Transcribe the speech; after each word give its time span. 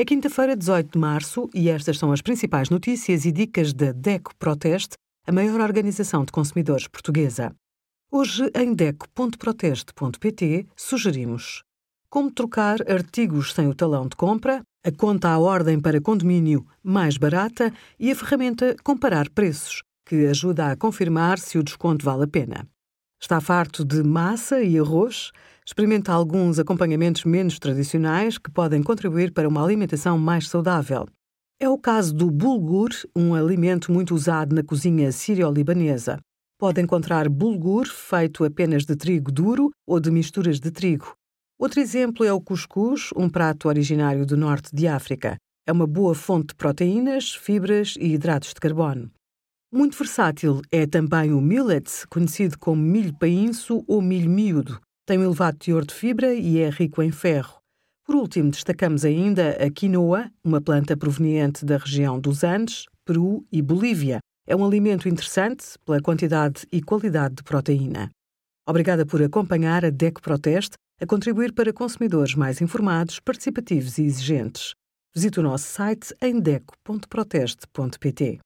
É 0.00 0.04
quinta-feira, 0.06 0.56
18 0.56 0.92
de 0.92 0.98
março, 0.98 1.50
e 1.54 1.68
estas 1.68 1.98
são 1.98 2.10
as 2.10 2.22
principais 2.22 2.70
notícias 2.70 3.26
e 3.26 3.30
dicas 3.30 3.74
da 3.74 3.92
DECO 3.92 4.34
Proteste, 4.36 4.96
a 5.26 5.30
maior 5.30 5.60
organização 5.60 6.24
de 6.24 6.32
consumidores 6.32 6.88
portuguesa. 6.88 7.54
Hoje, 8.10 8.50
em 8.54 8.72
DECO.proteste.pt, 8.72 10.66
sugerimos 10.74 11.62
como 12.08 12.30
trocar 12.30 12.78
artigos 12.90 13.52
sem 13.52 13.68
o 13.68 13.74
talão 13.74 14.08
de 14.08 14.16
compra, 14.16 14.62
a 14.82 14.90
conta 14.90 15.28
à 15.28 15.38
ordem 15.38 15.78
para 15.78 16.00
condomínio 16.00 16.66
mais 16.82 17.18
barata 17.18 17.70
e 17.98 18.10
a 18.10 18.16
ferramenta 18.16 18.74
Comparar 18.82 19.28
Preços, 19.28 19.82
que 20.06 20.26
ajuda 20.28 20.70
a 20.70 20.76
confirmar 20.76 21.38
se 21.38 21.58
o 21.58 21.62
desconto 21.62 22.06
vale 22.06 22.24
a 22.24 22.26
pena. 22.26 22.66
Está 23.20 23.38
farto 23.38 23.84
de 23.84 24.02
massa 24.02 24.62
e 24.62 24.78
arroz? 24.78 25.30
Experimenta 25.70 26.12
alguns 26.12 26.58
acompanhamentos 26.58 27.24
menos 27.24 27.56
tradicionais 27.56 28.36
que 28.36 28.50
podem 28.50 28.82
contribuir 28.82 29.32
para 29.32 29.48
uma 29.48 29.62
alimentação 29.62 30.18
mais 30.18 30.48
saudável. 30.48 31.06
É 31.60 31.68
o 31.68 31.78
caso 31.78 32.12
do 32.12 32.28
bulgur, 32.28 32.88
um 33.14 33.36
alimento 33.36 33.92
muito 33.92 34.12
usado 34.12 34.52
na 34.52 34.64
cozinha 34.64 35.12
sírio-libanesa. 35.12 36.18
Pode 36.58 36.80
encontrar 36.80 37.28
bulgur 37.28 37.86
feito 37.86 38.42
apenas 38.42 38.84
de 38.84 38.96
trigo 38.96 39.30
duro 39.30 39.70
ou 39.86 40.00
de 40.00 40.10
misturas 40.10 40.58
de 40.58 40.72
trigo. 40.72 41.14
Outro 41.56 41.78
exemplo 41.78 42.26
é 42.26 42.32
o 42.32 42.40
cuscuz, 42.40 43.10
um 43.14 43.30
prato 43.30 43.68
originário 43.68 44.26
do 44.26 44.36
norte 44.36 44.74
de 44.74 44.88
África. 44.88 45.36
É 45.64 45.70
uma 45.70 45.86
boa 45.86 46.16
fonte 46.16 46.48
de 46.48 46.56
proteínas, 46.56 47.32
fibras 47.32 47.94
e 47.96 48.14
hidratos 48.14 48.48
de 48.48 48.60
carbono. 48.60 49.08
Muito 49.72 49.96
versátil 49.96 50.62
é 50.72 50.84
também 50.84 51.32
o 51.32 51.40
millet, 51.40 52.08
conhecido 52.08 52.58
como 52.58 52.82
milho 52.82 53.16
painço 53.16 53.84
ou 53.86 54.02
milho 54.02 54.28
miúdo. 54.28 54.80
Tem 55.10 55.18
um 55.18 55.24
elevado 55.24 55.58
teor 55.58 55.84
de 55.84 55.92
fibra 55.92 56.32
e 56.32 56.60
é 56.60 56.70
rico 56.70 57.02
em 57.02 57.10
ferro. 57.10 57.60
Por 58.06 58.14
último, 58.14 58.48
destacamos 58.48 59.04
ainda 59.04 59.60
a 59.60 59.68
quinoa, 59.68 60.30
uma 60.44 60.60
planta 60.60 60.96
proveniente 60.96 61.64
da 61.64 61.78
região 61.78 62.20
dos 62.20 62.44
Andes, 62.44 62.84
Peru 63.04 63.44
e 63.50 63.60
Bolívia. 63.60 64.20
É 64.46 64.54
um 64.54 64.64
alimento 64.64 65.08
interessante 65.08 65.76
pela 65.84 66.00
quantidade 66.00 66.64
e 66.70 66.80
qualidade 66.80 67.34
de 67.34 67.42
proteína. 67.42 68.08
Obrigada 68.64 69.04
por 69.04 69.20
acompanhar 69.20 69.84
a 69.84 69.90
DEC 69.90 70.20
Proteste 70.20 70.76
a 71.00 71.06
contribuir 71.06 71.52
para 71.54 71.72
consumidores 71.72 72.36
mais 72.36 72.60
informados, 72.60 73.18
participativos 73.18 73.98
e 73.98 74.04
exigentes. 74.04 74.74
Visite 75.12 75.40
o 75.40 75.42
nosso 75.42 75.64
site 75.64 76.14
em 76.22 76.38
deco.proteste.pt. 76.38 78.38